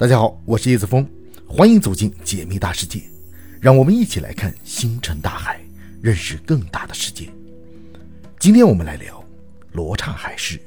[0.00, 1.06] 大家好，我是叶子峰，
[1.46, 3.02] 欢迎走进解密大世界，
[3.60, 5.60] 让我们一起来看星辰大海，
[6.00, 7.28] 认识更大的世界。
[8.38, 9.22] 今天我们来聊
[9.72, 10.58] 罗刹海市。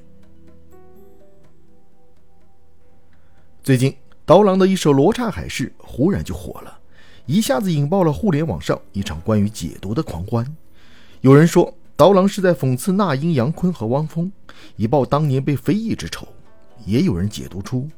[3.64, 3.92] 最近，
[4.24, 6.78] 刀郎的一首《罗刹海市》忽然就火了，
[7.26, 10.46] 一下子引爆了互联网上一场关于解读的狂欢。
[11.22, 14.32] 有人说，刀郎是在讽刺那英、杨坤和汪峰，
[14.76, 16.24] 以报当年被非议之仇；
[16.86, 17.90] 也有人解读出。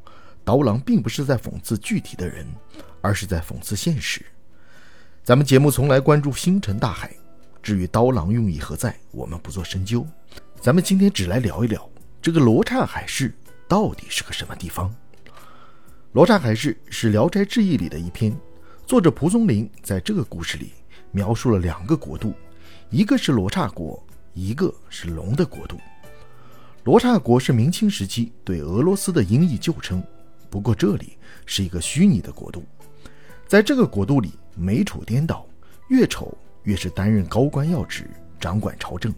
[0.45, 2.45] 刀郎并不是在讽刺具体的人，
[3.01, 4.23] 而是在讽刺现实。
[5.23, 7.11] 咱们节目从来关注星辰大海，
[7.63, 10.05] 至于刀郎用意何在，我们不做深究。
[10.61, 11.89] 咱们今天只来聊一聊
[12.21, 13.33] 这个罗刹海市
[13.67, 14.93] 到底是个什么地方。
[16.11, 18.37] 罗刹海市是《聊斋志异》里的一篇，
[18.85, 20.73] 作者蒲松龄在这个故事里
[21.11, 22.35] 描述了两个国度，
[22.91, 24.01] 一个是罗刹国，
[24.35, 25.79] 一个是龙的国度。
[26.83, 30.03] 罗刹国是明清时期对俄罗斯的音译旧称。
[30.55, 32.63] 不过这里是一个虚拟的国度，
[33.45, 35.45] 在这个国度里，美丑颠倒，
[35.89, 39.11] 越丑越是担任高官要职，掌管朝政；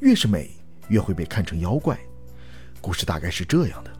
[0.00, 0.50] 越是美，
[0.88, 1.96] 越会被看成妖怪。
[2.80, 3.92] 故事大概是这样的：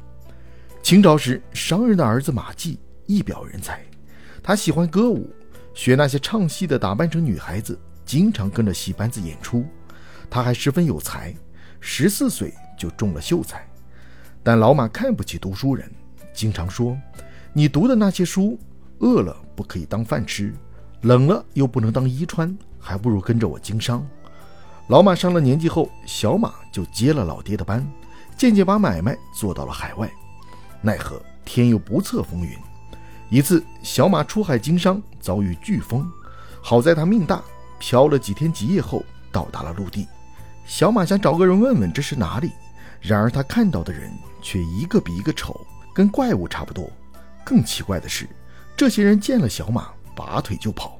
[0.83, 3.81] 清朝时，商人的儿子马季一表人才，
[4.43, 5.33] 他喜欢歌舞，
[5.75, 9.65] 学那些唱戏的打扮成女孩子，经常跟着戏班子演出。
[10.29, 11.33] 他还十分有才，
[11.79, 13.65] 十四岁就中了秀才。
[14.43, 15.89] 但老马看不起读书人。
[16.33, 16.97] 经常说，
[17.53, 18.59] 你读的那些书，
[18.99, 20.55] 饿了不可以当饭吃，
[21.03, 24.07] 冷了又不能当衣穿，还不如跟着我经商。
[24.89, 27.87] 老马上了年纪后，小马就接了老爹的班，
[28.37, 30.11] 渐渐把买卖做到了海外。
[30.81, 32.59] 奈何天有不测风云，
[33.31, 36.11] 一次小马出海经商，遭遇飓风，
[36.61, 37.41] 好在他命大，
[37.79, 40.09] 漂了几天几夜后到达了陆地。
[40.65, 42.51] 小马想找个人问问这是哪里，
[43.01, 45.61] 然而他看到的人却一个比一个丑。
[45.95, 46.91] 跟怪物差不多。
[47.45, 48.29] 更奇怪的是，
[48.77, 50.99] 这些人见了小马，拔腿就跑。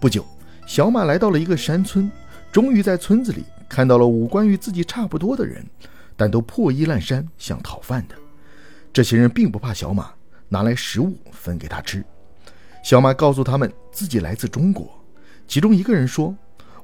[0.00, 0.24] 不久，
[0.66, 2.10] 小马来到了一个山村，
[2.50, 5.64] 终于在村子里看到了五官与自己差不多的人，
[6.16, 8.14] 但都破衣烂衫，像讨饭的。
[8.92, 10.10] 这些人并不怕小马，
[10.48, 12.04] 拿来食物分给他吃。
[12.84, 14.88] 小马告诉他们自己来自中国。
[15.48, 16.34] 其中一个人说：“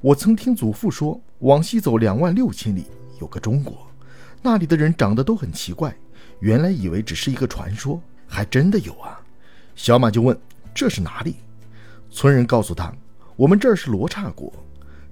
[0.01, 2.87] 我曾听祖父说，往西走两万六千里，
[3.21, 3.87] 有个中国，
[4.43, 5.95] 那里的人长得都很奇怪。”
[6.41, 9.21] 原来以为只是一个传说，还真的有啊！
[9.75, 10.39] 小马就问
[10.75, 11.37] ：“这是哪里？”
[12.11, 12.93] 村人告诉他
[13.37, 14.53] ：“我们这儿是罗刹国，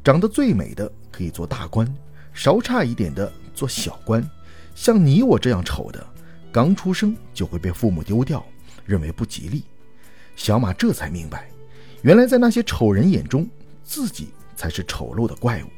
[0.05, 1.87] 长得最美的可以做大官，
[2.33, 4.29] 稍差一点的做小官。
[4.75, 6.07] 像你我这样丑的，
[6.53, 8.45] 刚出生就会被父母丢掉，
[8.85, 9.65] 认为不吉利。”
[10.37, 11.49] 小马这才明白，
[12.03, 13.49] 原来在那些丑人眼中，
[13.83, 15.69] 自己才是丑陋的怪物，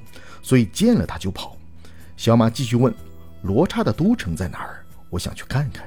[0.43, 1.57] 所以见了他就跑。
[2.17, 2.93] 小马继续问
[3.43, 4.78] ：“罗刹的都城在哪儿？”
[5.11, 5.87] 我想去看看。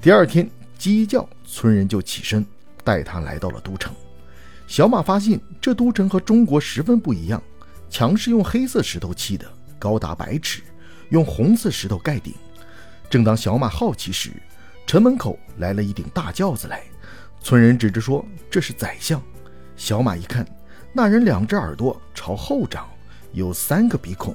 [0.00, 0.48] 第二天
[0.78, 2.44] 鸡叫，村人就起身
[2.82, 3.94] 带他来到了都城。
[4.66, 7.42] 小马发现这都城和中国十分不一样，
[7.90, 9.46] 墙是用黑色石头砌的，
[9.78, 10.62] 高达百尺，
[11.10, 12.34] 用红色石头盖顶。
[13.10, 14.30] 正当小马好奇时，
[14.86, 16.82] 城门口来了一顶大轿子来。
[17.40, 19.22] 村人指着说：“这是宰相。”
[19.76, 20.46] 小马一看，
[20.92, 22.88] 那人两只耳朵朝后长，
[23.32, 24.34] 有三个鼻孔，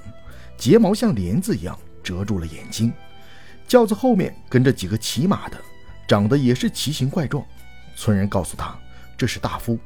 [0.57, 2.93] 睫毛像帘子一样遮住了眼睛。
[3.69, 5.57] 轿子后面跟着几个骑马的，
[6.07, 7.45] 长得也是奇形怪状。
[7.95, 8.75] 村人告诉他，
[9.15, 9.77] 这是大夫。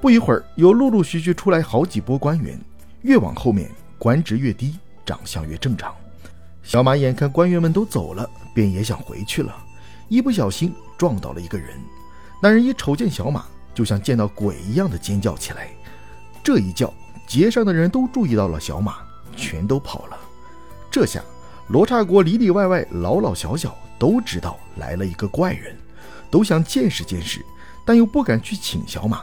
[0.00, 2.56] 不一会儿，又陆陆续续出来好几波官员，
[3.02, 3.68] 越往后面
[3.98, 5.92] 官职越低，长相越正常。
[6.62, 9.52] 小马眼看官员们都走了，便也想回去了，
[10.08, 11.76] 一不小心撞到了一个人。
[12.40, 13.44] 那人一瞅见小马，
[13.74, 15.68] 就像见到鬼一样的尖叫起来。
[16.44, 16.94] 这一叫，
[17.26, 18.98] 街上的人都注意到了小马，
[19.36, 20.16] 全都跑了。
[20.92, 21.20] 这下。
[21.70, 25.76] 罗刹国里里外外、老老小小都知道来了一个怪人，
[26.28, 27.40] 都想见识见识，
[27.86, 29.22] 但又不敢去请小马。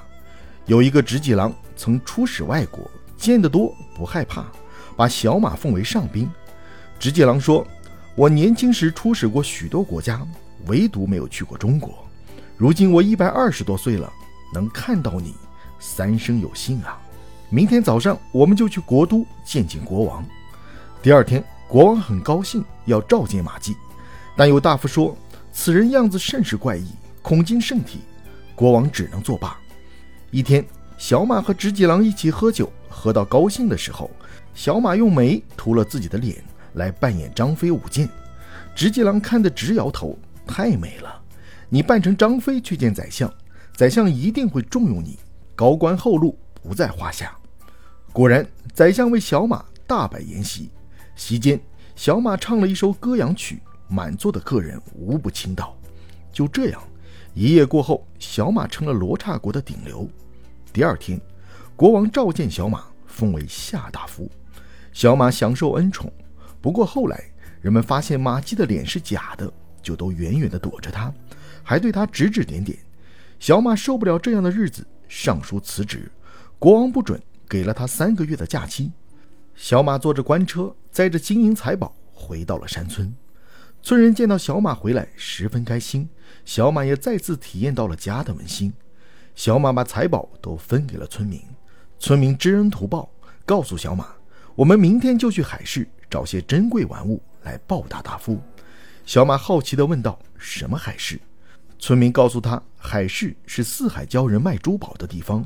[0.65, 4.45] 有一个执戟郎曾出使外国，见得多不害怕，
[4.95, 6.29] 把小马奉为上宾。
[6.97, 7.67] 执戟郎说
[8.15, 10.25] ：“我年轻时出使过许多国家，
[10.67, 11.93] 唯独没有去过中国。
[12.55, 14.09] 如今我一百二十多岁了，
[14.53, 15.35] 能看到你，
[15.79, 16.97] 三生有幸啊！
[17.49, 20.23] 明天早上我们就去国都见见国王。”
[21.03, 21.43] 第二天。
[21.67, 23.75] 国王很高兴，要召见马季，
[24.37, 25.17] 但有大夫说
[25.51, 26.87] 此人样子甚是怪异，
[27.21, 27.99] 恐惊圣体。
[28.55, 29.59] 国王只能作罢。
[30.31, 30.65] 一天，
[30.97, 34.09] 小马和直戟郎一起喝酒，喝到高兴的时候，
[34.53, 36.41] 小马用煤涂了自己的脸
[36.73, 38.09] 来扮演张飞舞剑。
[38.73, 40.17] 直戟郎看得直摇头，
[40.47, 41.21] 太美了！
[41.67, 43.31] 你扮成张飞去见宰相，
[43.75, 45.19] 宰相一定会重用你，
[45.53, 47.35] 高官厚禄不在话下。
[48.13, 50.69] 果然，宰相为小马大摆筵席。
[51.17, 51.59] 席间，
[51.95, 53.59] 小马唱了一首歌谣曲，
[53.89, 55.75] 满座的客人无不倾倒。
[56.31, 56.81] 就这样，
[57.33, 60.07] 一夜过后，小马成了罗刹国的顶流。
[60.71, 61.19] 第二天，
[61.75, 64.29] 国王召见小马，封为夏大夫。
[64.93, 66.13] 小马享受恩宠。
[66.61, 67.23] 不过后来，
[67.61, 71.11] 人们发现马姬的脸是假的，就都远远地躲着他，
[71.63, 72.77] 还对他指指点点。
[73.39, 76.11] 小马受不了这样的日子，上书辞职。
[76.59, 78.91] 国王不准，给了他三个月的假期。
[79.57, 83.11] 小马坐着官车，载着金银财宝，回到了山村。
[83.81, 86.07] 村人见到小马回来，十分开心。
[86.45, 88.71] 小马也再次体验到了家的温馨。
[89.33, 91.41] 小马把财宝都分给了村民，
[91.97, 93.09] 村民知恩图报，
[93.47, 94.09] 告诉小马
[94.53, 98.39] ：“我们明天就去海市找些珍贵玩物来报答大夫。”
[99.07, 101.19] 小马好奇地问道：“什么海市？”
[101.79, 105.43] 村民告诉他：“海市是四海鲛人卖珠宝的地方，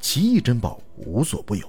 [0.00, 1.68] 奇异珍宝无所不有。”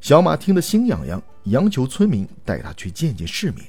[0.00, 3.66] 小马听得心痒痒，央求村民带他去见见世面。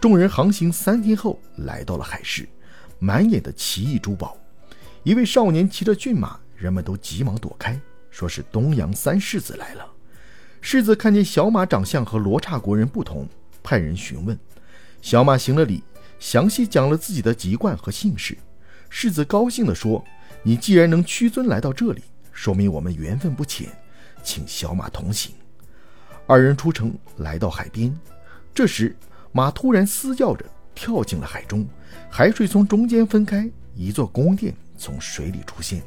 [0.00, 2.48] 众人航行三天后，来到了海市，
[2.98, 4.36] 满眼的奇异珠宝。
[5.04, 7.80] 一位少年骑着骏马，人们都急忙躲开，
[8.10, 9.86] 说是东洋三世子来了。
[10.60, 13.28] 世子看见小马长相和罗刹国人不同，
[13.62, 14.36] 派人询问。
[15.00, 15.84] 小马行了礼，
[16.18, 18.36] 详细讲了自己的籍贯和姓氏。
[18.90, 20.04] 世子高兴地说
[20.42, 22.02] ：“你既然能屈尊来到这里，
[22.32, 23.68] 说明我们缘分不浅，
[24.24, 25.32] 请小马同行。”
[26.26, 27.94] 二人出城，来到海边。
[28.54, 28.96] 这时，
[29.32, 30.44] 马突然嘶叫着
[30.74, 31.66] 跳进了海中，
[32.08, 35.82] 海水从中间分开，一座宫殿从水里出现。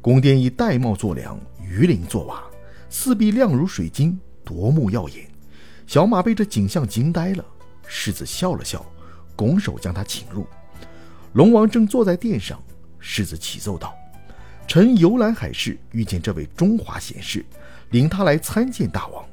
[0.00, 2.44] 宫殿以玳瑁做梁，鱼鳞做瓦，
[2.88, 5.28] 四壁亮如水晶，夺目耀眼。
[5.88, 7.44] 小马被这景象惊呆了。
[7.84, 8.84] 世子笑了笑，
[9.34, 10.46] 拱手将他请入。
[11.32, 12.62] 龙王正坐在殿上，
[13.00, 13.92] 世子启奏道
[14.68, 17.44] ：“臣游览海市，遇见这位中华贤士，
[17.90, 19.24] 领他来参见大王。”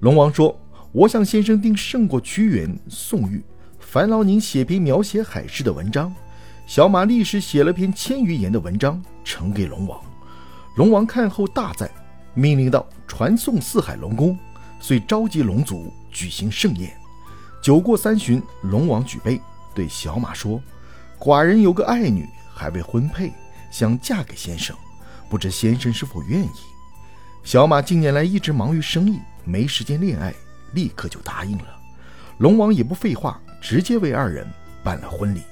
[0.00, 0.58] 龙王说
[0.92, 3.44] ：“我想先生定胜过屈原、宋玉，
[3.78, 6.10] 烦劳您写篇描写海市的文章。”
[6.66, 10.00] 小马立时写了篇千余言的文章，呈给龙王。
[10.76, 11.90] 龙王看后大赞，
[12.32, 14.38] 命令道：“传送四海龙宫。”
[14.80, 16.90] 遂召集龙族举行盛宴。
[17.62, 19.38] 酒过三巡，龙王举杯
[19.74, 20.58] 对小马说。
[21.18, 23.30] 寡人有个爱女，还未婚配，
[23.70, 24.74] 想嫁给先生，
[25.28, 26.48] 不知先生是否愿意？
[27.44, 29.20] 小马近年来一直忙于生意，
[29.50, 30.32] 没时间恋爱，
[30.74, 31.76] 立刻就答应了。
[32.38, 34.46] 龙王也不废话，直接为二人
[34.84, 35.42] 办了婚礼。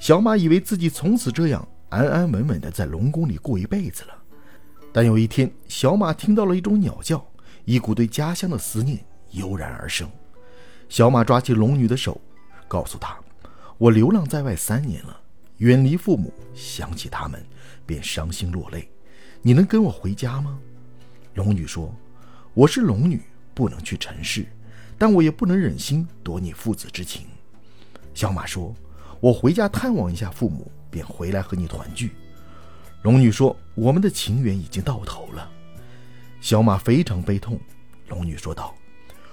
[0.00, 4.14] 小马以为自己从此这样安安稳稳的在龙宫里过一辈子了。
[4.92, 7.24] 但有一天，小马听到了一种鸟叫，
[7.64, 8.98] 一股对家乡的思念
[9.30, 10.10] 油然而生。
[10.88, 12.20] 小马抓起龙女的手，
[12.66, 13.16] 告诉她。
[13.78, 15.18] 我流浪在外三年了，
[15.58, 17.40] 远离父母，想起他们，
[17.86, 18.90] 便伤心落泪。
[19.40, 20.58] 你能跟我回家吗？
[21.34, 21.94] 龙女说
[22.52, 23.22] ：“我是龙女，
[23.54, 24.46] 不能去尘世，
[24.98, 27.26] 但我也不能忍心夺你父子之情。”
[28.14, 28.74] 小马说
[29.20, 32.12] ：“我回家探望一下父母，便回来和你团聚。”
[33.02, 35.50] 龙女说：“我们的情缘已经到头了。”
[36.40, 37.58] 小马非常悲痛。
[38.08, 38.74] 龙女说道：“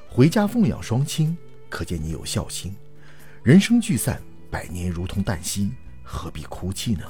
[0.08, 1.36] 回家奉养双亲，
[1.70, 2.76] 可见你有孝心。
[3.44, 5.70] 人生聚散。”百年如同旦夕，
[6.02, 7.04] 何必哭泣呢？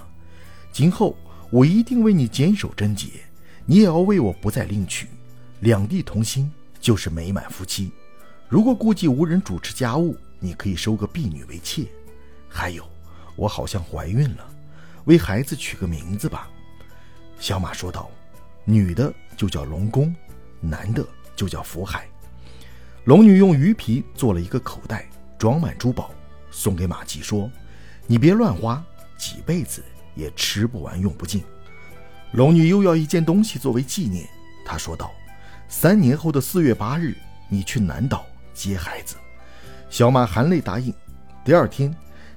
[0.72, 1.16] 今后
[1.52, 3.10] 我一定为你坚守贞洁，
[3.68, 5.08] 你也要为我不再另娶，
[5.60, 7.92] 两地同心就是美满夫妻。
[8.48, 11.86] 如果顾忌无人主持家务，你可以收个婢女为妾。
[12.48, 12.88] 还有，
[13.36, 14.50] 我好像怀孕了，
[15.06, 16.50] 为孩子取个名字吧。
[17.40, 18.10] 小马说道
[18.64, 20.16] ：“女的就叫龙宫，
[20.62, 21.06] 男的
[21.36, 22.08] 就叫福海。”
[23.06, 26.12] 龙女用鱼皮做了一个口袋，装满珠宝。
[26.50, 27.52] 送给马季说
[28.08, 28.84] ：“你别乱花，
[29.18, 29.84] 几辈子
[30.16, 31.44] 也吃不完用不尽。”
[32.34, 34.28] 龙女又要一件东西作为纪念。
[34.66, 35.12] 她说道
[35.70, 37.16] ：“三年后的四月八日，
[37.50, 39.16] 你去南岛接孩子。”
[39.90, 40.94] 小马含泪答应。
[41.44, 41.96] 第二天，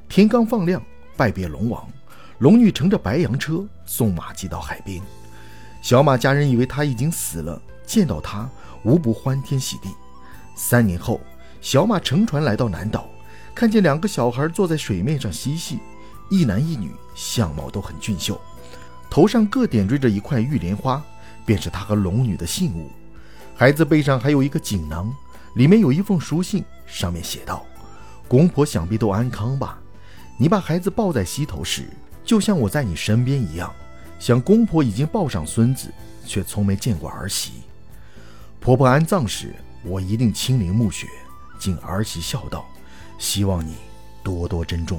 [0.08, 0.82] 天刚放亮，
[1.16, 1.88] 拜别龙王，
[2.38, 5.00] 龙女乘着白羊车送马季到海边。
[5.82, 8.48] 小马家人以为他已经死了，见到他
[8.84, 9.88] 无不欢天喜地。
[10.54, 11.20] 三年后，
[11.60, 13.08] 小马乘船来到南岛。
[13.52, 15.80] 看见两个小孩坐在水面上嬉戏，
[16.30, 18.40] 一男一女，相貌都很俊秀，
[19.10, 21.02] 头上各点缀着一块玉莲花，
[21.44, 22.90] 便是他和龙女的信物。
[23.60, 25.14] 孩子背上还有一个锦囊，
[25.52, 27.62] 里面有一封书信，上面写道
[28.26, 29.78] ：“公婆想必都安康吧？
[30.38, 31.90] 你把孩子抱在膝头时，
[32.24, 33.70] 就像我在你身边一样。
[34.18, 35.92] 想公婆已经抱上孙子，
[36.24, 37.60] 却从没见过儿媳。
[38.60, 41.06] 婆婆安葬时，我一定亲临墓穴，
[41.58, 42.64] 尽儿媳孝道。”
[43.20, 43.74] 希望你
[44.22, 44.98] 多多珍重。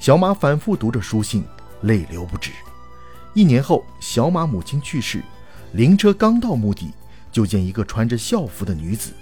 [0.00, 1.44] 小马反复读着书信，
[1.82, 2.50] 泪流不止。
[3.32, 5.22] 一年后，小马母亲去世，
[5.70, 6.90] 灵车刚到墓地，
[7.30, 9.12] 就见一个穿着校服的女子。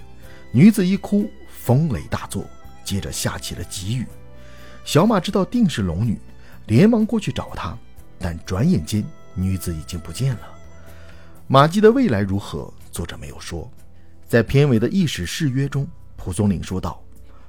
[0.51, 2.45] 女子一哭，风雷大作，
[2.83, 4.05] 接着下起了急雨。
[4.83, 6.19] 小马知道定是龙女，
[6.65, 7.77] 连忙过去找她，
[8.17, 10.41] 但转眼间女子已经不见了。
[11.45, 13.69] 马季的未来如何，作者没有说。
[14.27, 17.03] 在片尾的一史誓约中，蒲松龄说道：“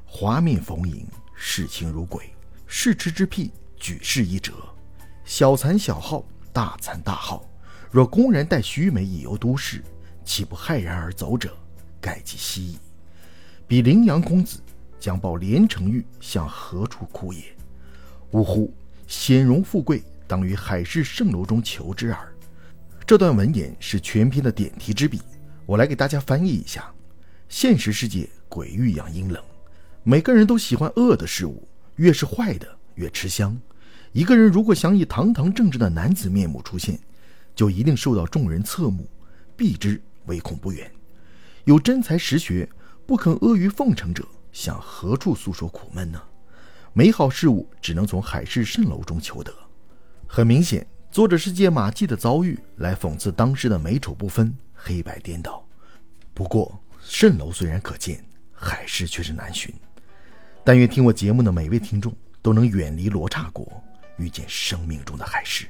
[0.04, 2.22] 华面逢迎，视情如鬼；
[2.66, 4.52] 视痴之癖，举世一折。
[5.24, 7.48] 小残小好，大残大好。
[7.90, 9.82] 若公然带须眉以游都市，
[10.30, 11.52] 岂不骇然而走者，
[12.00, 12.78] 盖其希矣。
[13.66, 14.60] 彼羚羊公子
[15.00, 17.42] 将报连城玉，向何处哭也？
[18.30, 18.72] 呜呼！
[19.08, 22.32] 显荣富贵，当于海市蜃楼中求之耳。”
[23.04, 25.20] 这段文言是全篇的点题之笔。
[25.66, 26.94] 我来给大家翻译一下：
[27.48, 29.42] 现实世界鬼域养阴冷，
[30.04, 33.60] 每个人都喜欢恶的事物，越是坏的越吃香。
[34.12, 36.96] 一个人如果想以堂堂正正的男子面目出现，
[37.52, 39.08] 就一定受到众人侧目，
[39.56, 40.90] 避之唯恐不远。
[41.64, 42.68] 有真才实学、
[43.06, 46.22] 不肯阿谀奉承者，向何处诉说苦闷呢？
[46.92, 49.54] 美好事物只能从海市蜃楼中求得。
[50.26, 54.56] 很明显，作者是借马季的遭遇来讽刺当时的美丑不分。
[54.74, 55.64] 黑白颠倒。
[56.32, 59.74] 不过，蜃楼虽然可见，海市却是难寻。
[60.64, 63.82] 但愿听我节目的每位听众都能远离罗刹国，
[64.16, 65.66] 遇见生命中的海市。